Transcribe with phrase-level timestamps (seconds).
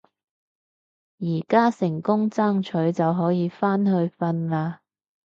[1.19, 4.81] 而家成功爭取就可以返去瞓啦